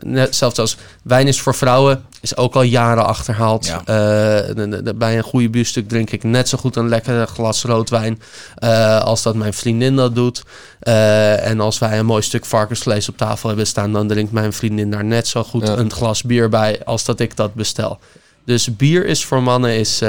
[0.00, 3.66] Net zelfs als wijn is voor vrouwen, is ook al jaren achterhaald.
[3.66, 3.78] Ja.
[3.84, 8.20] Eh, bij een goede biefstuk drink ik net zo goed een lekkere glas roodwijn
[8.54, 10.42] eh, als dat mijn vriendin dat doet.
[10.80, 14.52] Eh, en als wij een mooi stuk varkensvlees op tafel hebben staan, dan drinkt mijn
[14.52, 15.76] vriendin daar net zo goed Ja.
[15.76, 17.98] een glas bier bij als dat ik dat bestel.
[18.46, 20.08] Dus bier is voor mannen is, eh,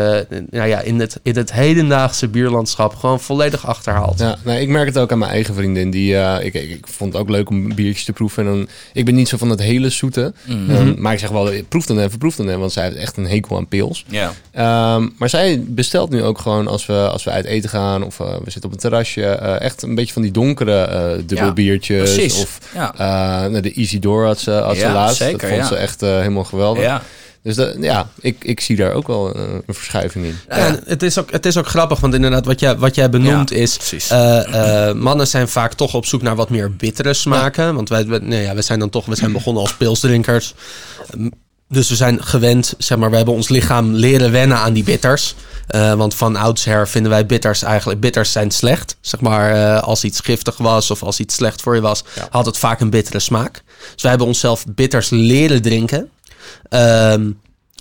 [0.49, 4.19] nou ja, in, het, in het hedendaagse bierlandschap gewoon volledig achterhaald.
[4.19, 5.91] Ja, nee, ik merk het ook aan mijn eigen vriendin.
[5.91, 8.45] Die, eh, ik, ik, ik vond het ook leuk om biertjes te proeven.
[8.45, 10.33] En dan, ik ben niet zo van het hele zoete.
[10.45, 10.71] Mhm.
[10.71, 12.59] Ehm, maar ik zeg wel, proef dan even, proef dan even.
[12.59, 14.05] Want zij heeft echt een hekel aan pils.
[14.07, 14.33] Ja.
[14.51, 18.03] Ehm, maar zij bestelt nu ook gewoon als we, als we uit eten gaan.
[18.03, 19.25] Of eh, we zitten op een terrasje.
[19.25, 22.13] eh, echt een beetje van die donkere eh dubbelbiertjes.
[22.13, 22.41] precies.
[22.41, 22.93] Of Ja.
[22.93, 25.17] eh, nou, de Easy Door had ze, had ze Ja, laatst.
[25.17, 25.67] zeker, dat vond ja.
[25.67, 27.01] ze echt helemaal geweldig.
[27.43, 30.35] Dus dat, ja, ik, ik zie daar ook wel eh, een verschuiving in.
[30.49, 33.09] Ja, en het, is ook, het is ook grappig, want inderdaad, wat jij, wat jij
[33.09, 33.75] benoemt Ja, is.
[33.77, 34.09] precies.
[34.09, 37.75] eh, eh, mannen zijn vaak toch op zoek naar wat meer bittere smaken.
[37.75, 40.53] Want wij, wij- nee, ja, we zijn dan toch we zijn begonnen als pilsdrinkers.
[41.13, 41.29] Ehm,
[41.69, 45.35] Dus we zijn gewend, zeg maar, we hebben ons lichaam leren wennen aan die bitters.
[45.67, 48.97] Eh, want van oudsher vinden wij bitters eigenlijk, bitters zijn slecht.
[49.01, 52.45] Zeg maar, eh, als iets giftig was of als iets slecht voor je was, had
[52.45, 53.61] het vaak een bittere smaak.
[53.93, 56.09] Dus wij hebben onszelf bitters leren drinken.
[56.69, 57.31] Ehm,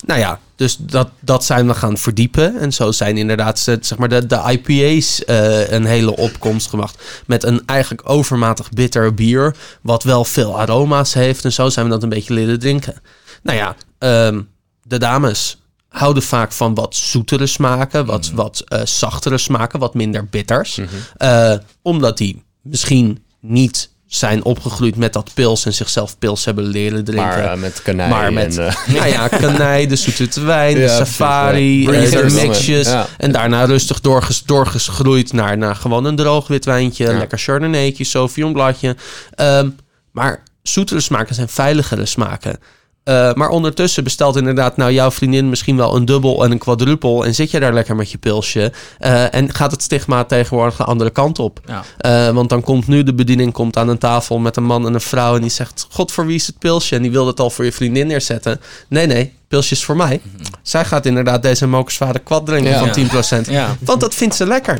[0.07, 2.59] nou ja, dus dat, dat zijn we gaan verdiepen.
[2.59, 7.23] En zo zijn inderdaad ze- zeg maar de, de IPA's eh, een hele opkomst gemaakt.
[7.27, 9.57] Met een eigenlijk overmatig bitter bier.
[9.83, 11.45] Wat wel veel aroma's heeft.
[11.45, 12.95] En zo zijn we dat een beetje leren drinken.
[13.43, 14.43] Nou ja, ehm,
[14.83, 18.07] de dames houden vaak van wat zoetere smaken.
[18.07, 19.79] Wat, wat eh, zachtere smaken.
[19.79, 20.81] Wat minder bitters.
[21.17, 25.65] Eh, omdat die misschien niet zijn opgegroeid met dat pils.
[25.67, 27.27] En zichzelf pils hebben leren drinken.
[27.27, 28.67] Maar eh, met kanij Maar met, en...
[28.67, 32.33] eh, nou ja, kanij, de zoete wijn, de Ja, safari, eh, de Breezers.
[32.33, 32.87] mixjes.
[32.87, 33.07] Ja.
[33.17, 37.05] En daarna rustig doorges, doorgegroeid naar, naar gewoon een droog wit wijntje.
[37.05, 37.19] Ja.
[37.19, 38.97] Lekker chardonnaytje, sauvignon bladje.
[39.35, 39.69] Ehm,
[40.13, 42.59] maar zoetere smaken zijn veiligere smaken.
[43.07, 47.25] Eh, maar ondertussen bestelt inderdaad nou jouw vriendin misschien wel een dubbel en een quadruppel.
[47.25, 48.73] En zit je daar lekker met je pilsje.
[48.99, 51.61] Eh, en gaat het stigma tegenwoordig de andere kant op.
[51.67, 51.85] Ja.
[51.99, 54.95] Eh, want dan komt nu de bediening komt aan een tafel met een man en
[54.95, 55.35] een vrouw.
[55.35, 56.97] En die zegt: God, voor wie is het pilsje?
[56.97, 58.61] En die wil het al voor je vriendin neerzetten.
[58.89, 60.21] Nee, nee, pilsje is voor mij.
[60.63, 62.79] Zij gaat inderdaad deze Mokersvader kwad drinken Ja.
[62.79, 63.47] van 10%.
[63.47, 63.77] Ja.
[63.81, 64.79] Want dat vindt ze lekker.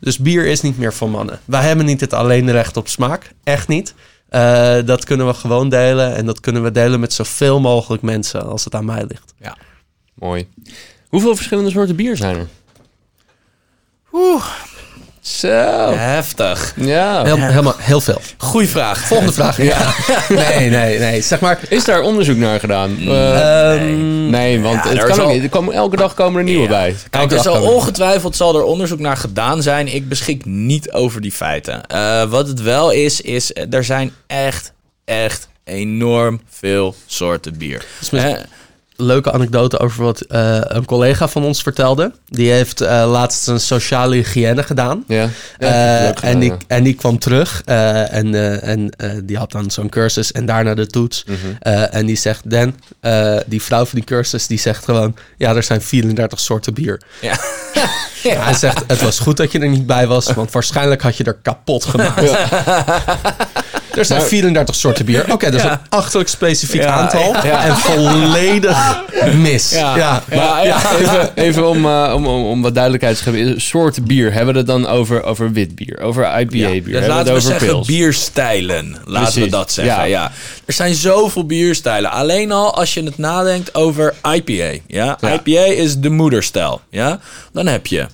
[0.00, 1.40] Dus bier is niet meer voor mannen.
[1.44, 3.32] Wij hebben niet het alleen recht op smaak.
[3.44, 3.94] Echt niet.
[4.28, 6.14] Eh, dat kunnen we gewoon delen.
[6.14, 9.34] En dat kunnen we delen met zoveel mogelijk mensen als het aan mij ligt.
[10.14, 10.48] Mooi.
[11.08, 12.46] Hoeveel verschillende soorten bier zijn er?
[14.12, 14.46] Oeh,
[15.20, 15.92] Zo.
[15.96, 16.72] heftig.
[16.76, 17.24] Ja.
[17.24, 18.20] Heel, helemaal, heel veel.
[18.36, 18.98] Goeie vraag.
[19.06, 19.62] Volgende vraag.
[19.62, 19.76] Ja.
[20.28, 21.20] Nee, nee, nee.
[21.22, 21.58] Zeg maar.
[21.68, 22.98] Is daar onderzoek naar gedaan?
[22.98, 23.80] Eh,
[24.30, 25.42] nee, want Ja, het kan ook al- niet.
[25.42, 26.68] Er komen, elke dag komen er nieuwe Ja.
[26.68, 26.96] bij.
[27.10, 29.94] Kijk, er zal ongetwijfeld zal er onderzoek naar gedaan zijn.
[29.94, 31.86] Ik beschik niet over die feiten.
[31.86, 34.72] Eh, wat het wel is, is eh, er zijn echt,
[35.04, 37.84] echt, enorm veel soorten bier.
[39.00, 42.12] Leuke anekdote over wat eh, een collega van ons vertelde.
[42.28, 45.04] Die heeft eh, laatst een sociale hygiëne gedaan.
[45.06, 45.28] Ja.
[45.58, 46.56] Eh, en, die, ja.
[46.66, 48.90] en die kwam terug en, en
[49.24, 51.24] die had dan zo'n cursus en daarna de toets.
[51.26, 51.36] Mhm.
[51.90, 52.74] En die zegt, Dan,
[53.46, 55.16] die vrouw van die cursus, die zegt gewoon...
[55.36, 57.00] Ja, er zijn 34 soorten bier.
[58.22, 58.42] Ja.
[58.42, 61.24] Hij zegt, het was goed dat je er niet bij was, want waarschijnlijk had je
[61.24, 62.30] er kapot gemaakt.
[63.98, 65.32] Er zijn 34 soorten bier.
[65.32, 67.34] Oké, dat is een achterlijk specifiek Ja, aantal.
[67.34, 69.02] En volledig
[69.34, 69.70] mis.
[69.70, 70.76] Ja, Ja, ja, ja.
[70.98, 73.60] Even, even om, eh, om, om, om wat duidelijkheid te geven.
[73.60, 74.32] Soort bier.
[74.32, 76.00] Hebben we het dan over, over wit bier?
[76.00, 76.82] Over IPA bier?
[76.84, 77.86] Dus laten we we over zeggen pils?
[77.86, 78.96] bierstijlen.
[79.04, 79.94] Laten we dat zeggen.
[79.94, 80.02] ja.
[80.04, 80.32] Ja.
[80.64, 82.10] Er zijn zoveel bierstijlen.
[82.10, 84.78] Alleen al als je het nadenkt over IPA.
[84.86, 85.16] Ja?
[85.20, 85.32] Ja.
[85.32, 86.80] IPA is de moederstijl.
[86.90, 87.18] Ja?
[87.52, 88.06] Dan heb je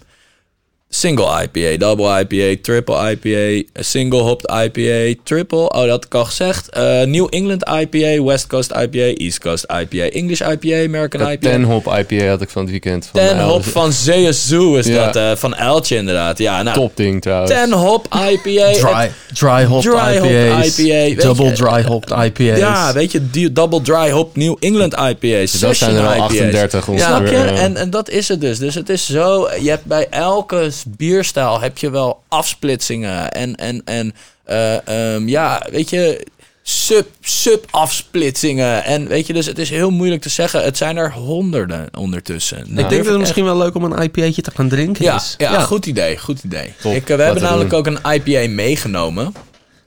[0.95, 5.59] single IPA, double IPA, triple IPA, single hopped IPA, triple.
[5.69, 6.69] Oh, dat had ik al gezegd.
[6.69, 11.37] Eh, New England IPA, West Coast IPA, East Coast IPA, English IPA, American IPA.
[11.51, 13.09] Ten hop IPA had ik van het weekend.
[13.13, 15.05] Van Ten hop van ZSU is Ja.
[15.05, 15.17] dat.
[15.17, 16.39] eh, van Eltje inderdaad.
[16.39, 17.51] Ja, nou, Top ding trouwens.
[17.53, 18.73] Ten hop IPA.
[18.73, 20.79] Dry, dry hopped Dry IPA's.
[20.79, 21.53] IPA, double je.
[21.53, 22.59] dry hopped IPA's.
[22.59, 25.53] Ja, weet je, die double dry hop New England IPA's.
[25.53, 26.63] dat zijn er al session IPA's.
[26.63, 27.07] 38 ongeveer.
[27.09, 27.33] Snap je?
[27.33, 27.45] ja.
[27.47, 28.59] En, en dat is het dus.
[28.59, 33.83] Dus het is zo, je hebt bij elke bierstijl heb je wel afsplitsingen en, en,
[33.85, 36.27] en eh, ehm, ja, weet je,
[36.63, 38.85] sub, sub afsplitsingen.
[38.85, 40.65] En weet je, dus het is heel moeilijk te zeggen.
[40.65, 42.59] Het zijn er honderden ondertussen.
[42.59, 45.35] Ik denk dat het misschien wel leuk om een IPA'tje te gaan drinken ja, is.
[45.39, 46.73] ja, goed idee, goed idee.
[46.81, 47.79] Top, Ik, eh, we hebben namelijk doen.
[47.79, 49.35] ook een IPA meegenomen.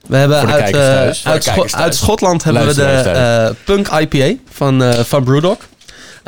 [0.06, 4.82] We hebben uit, eh, uit, Scho- uit Schotland hebben we de eh, Punk IPA van,
[4.82, 5.56] eh van Brewdog.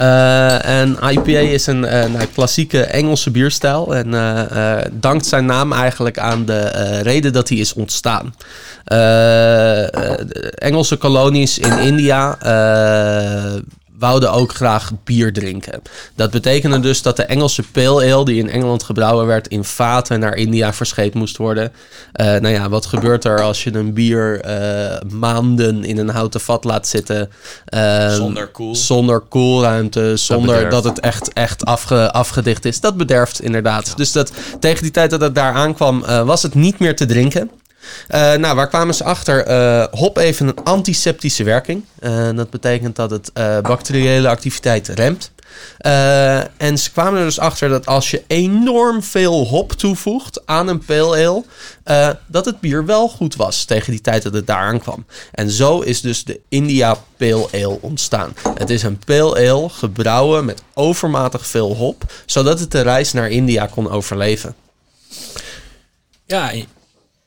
[0.00, 3.94] Eh, en IPA is een eh, nou, klassieke Engelse bierstijl.
[3.94, 6.68] En eh, dankt zijn naam eigenlijk aan de
[7.02, 8.34] reden dat hij is ontstaan.
[10.54, 12.38] Engelse kolonies in India
[14.00, 15.82] wouden ook graag bier drinken.
[16.14, 20.20] Dat betekende dus dat de Engelse pale ale die in Engeland gebrouwen werd in vaten
[20.20, 21.72] naar India verscheept moest worden.
[22.12, 26.40] Eh, nou ja, wat gebeurt er als je een bier eh, maanden in een houten
[26.40, 27.30] vat laat zitten?
[27.64, 28.74] eh, Zonder koel.
[28.74, 32.80] Zonder koelruimte, zonder dat, het echt, echt afge, afgedicht is.
[32.80, 33.96] Dat bederft inderdaad.
[33.96, 37.50] Dus dat, tegen die tijd dat het daar aankwam, was het niet meer te drinken.
[38.08, 39.44] Eh, nou, waar kwamen ze achter?
[39.46, 41.84] Eh, hop heeft een antiseptische werking.
[41.98, 45.30] Eh, dat betekent dat het bacteriële activiteit remt.
[46.56, 50.84] En ze kwamen er dus achter dat als je enorm veel hop toevoegt aan een
[50.84, 51.44] pale
[51.84, 55.06] ale, dat het bier wel goed was tegen die tijd dat het daar aankwam.
[55.32, 58.34] En zo is dus de India Pale Ale ontstaan.
[58.54, 63.30] Het is een pale ale gebrouwen met overmatig veel hop, zodat het de reis naar
[63.30, 64.54] India kon overleven.
[66.26, 66.52] Ja,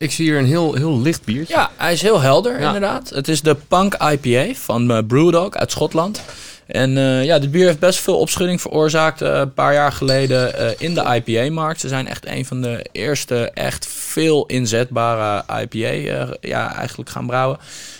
[0.03, 1.53] Ik zie hier een heel, heel licht biertje.
[1.53, 2.65] Ja, hij is heel helder Ja.
[2.65, 3.09] inderdaad.
[3.09, 6.21] Het is de Punk IPA van eh, Brewdog uit Schotland.
[6.65, 10.53] En eh, ja, dit bier heeft best veel opschudding veroorzaakt eh, een paar jaar geleden
[10.79, 11.79] in de IPA-markt.
[11.79, 17.57] Ze zijn echt een van de eerste echt veel inzetbare IPA ja, eigenlijk gaan brouwen.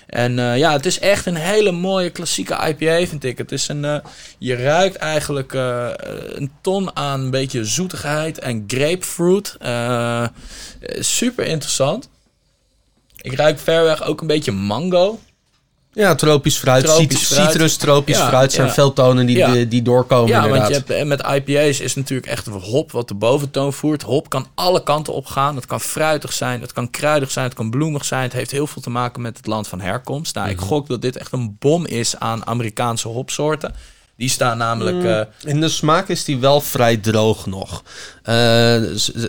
[0.07, 3.37] En eh, ja, het is echt een hele mooie klassieke IPA, vind ik.
[3.37, 3.97] Het is een, eh,
[4.37, 5.89] je ruikt eigenlijk eh,
[6.33, 9.57] een ton aan een beetje zoetigheid en grapefruit.
[10.99, 12.09] Super interessant.
[13.21, 15.19] Ik ruik verweg ook een beetje mango.
[15.93, 17.51] Ja, tropisch fruit, Tropisch cit- fruit.
[17.51, 18.73] citrus, tropisch Ja, fruit zijn ja.
[18.73, 19.65] veel tonen die, Ja.
[19.65, 20.59] die, doorkomen Ja, inderdaad.
[20.59, 24.01] want je hebt, eh, met IPA's is natuurlijk echt hop wat de boventoon voert.
[24.01, 25.55] Hop kan alle kanten op gaan.
[25.55, 28.23] Het kan fruitig zijn, het kan kruidig zijn, het kan bloemig zijn.
[28.23, 30.35] Het heeft heel veel te maken met het land van herkomst.
[30.35, 30.65] Nou, ik Mhm.
[30.65, 33.75] gok dat dit echt een bom is aan Amerikaanse hopsoorten.
[34.17, 34.95] Die staan namelijk...
[34.95, 35.05] Mm.
[35.05, 37.83] eh, In de smaak is die wel vrij droog nog.
[38.23, 38.81] Eh,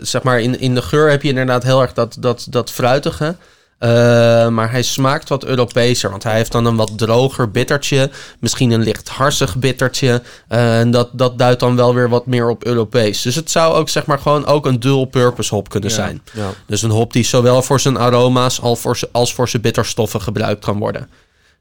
[0.03, 3.37] zeg maar, in, in de geur heb je inderdaad heel erg dat, dat, dat fruitige.
[3.85, 6.11] Eh, maar hij smaakt wat Europeeser.
[6.11, 8.11] Want hij heeft dan een wat droger bittertje.
[8.41, 10.23] Misschien een licht harsig bittertje.
[10.49, 13.23] Eh, en dat, dat duidt dan wel weer wat meer op Europees.
[13.23, 16.23] Dus het zou ook zeg maar gewoon ook een dual purpose hop kunnen zijn.
[16.33, 16.51] Ja.
[16.67, 20.21] Dus een hop die zowel voor zijn aroma's als voor zijn, als voor zijn bitterstoffen
[20.21, 21.11] gebruikt kan worden.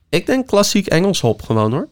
[0.09, 1.88] Ik denk klassiek Engels hop gewoon hoor.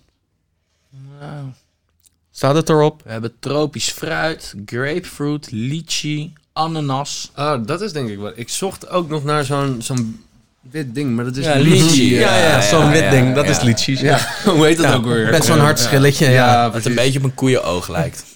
[2.32, 3.02] Staat het erop?
[3.04, 7.32] we hebben tropisch fruit, grapefruit, lychee, ananas.
[7.34, 8.32] Ah, dat is denk ik wel.
[8.36, 10.24] Ik zocht ook nog naar zo'n zo'n
[10.62, 13.36] wit ding, maar dat is Ja, lychee, Ja, ja, ja, zo'n ja, wit ja, ding.
[13.36, 13.52] Dat ja.
[13.52, 14.00] is litchis.
[14.00, 14.28] Ja.
[14.46, 15.32] Hoe heet dat ook weer?
[15.32, 16.30] Met zo'n hard schilletje.
[16.30, 16.70] Ja.
[16.70, 16.90] Precies.
[16.90, 18.24] een beetje op een koeienoog lijkt.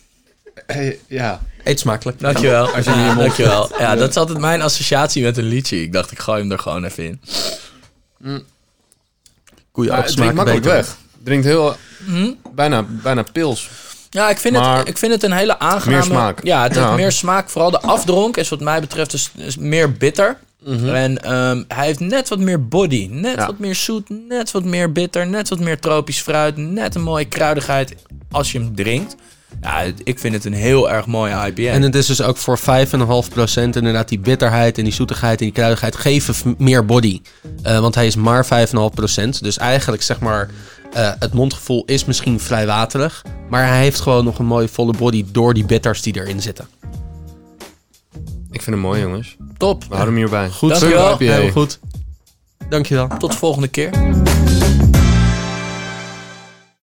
[0.65, 1.41] Hey, ja.
[1.63, 2.19] Eet smaakelijk.
[2.19, 2.67] Dankjewel.
[2.69, 3.69] Als je hem in je mond Dankjewel.
[3.79, 5.81] Ja, dat is altijd mijn associatie met een lychee.
[5.81, 7.19] Ik dacht, ik gooi hem er gewoon even in.
[9.71, 10.77] Koeien Maar ook het drinkt smaken makkelijk beter.
[10.77, 10.97] weg.
[11.23, 11.75] Drinkt heel...
[12.05, 12.31] Hm?
[12.55, 13.69] Bijna, bijna pils.
[14.15, 15.95] Ja, ik vind, Maar het, ik vind het een hele aangename...
[15.95, 16.43] meer smaak.
[16.43, 16.95] Ja, het heeft Ja.
[16.95, 17.49] meer smaak.
[17.49, 20.37] Vooral de afdronk is wat mij betreft dus, is meer bitter.
[20.85, 23.45] En ehm, hij heeft net wat meer body, net Ja.
[23.45, 27.25] wat meer zoet, net wat meer bitter, net wat meer tropisch fruit, net een mooie
[27.25, 27.95] kruidigheid
[28.31, 29.15] als je hem drinkt.
[29.61, 31.61] Ja, ik vind het een heel erg mooie IPA.
[31.71, 35.53] En het is dus ook voor 5,5% inderdaad die bitterheid en die zoetigheid en die
[35.53, 37.21] kruidigheid geven meer body.
[37.63, 39.39] Eh, want hij is maar 5,5%.
[39.41, 40.49] Dus eigenlijk zeg maar,
[40.95, 43.25] eh, het mondgevoel is misschien vrij waterig.
[43.49, 46.67] Maar hij heeft gewoon nog een mooie volle body door die bitters die erin zitten.
[48.51, 49.35] Ik vind hem mooi, jongens.
[49.57, 49.81] Top.
[49.83, 50.49] We houden hem hierbij.
[50.49, 51.17] Goed Dankjewel.
[51.17, 51.79] Heel goed.
[52.69, 53.07] Dankjewel.
[53.17, 53.89] Tot de volgende keer.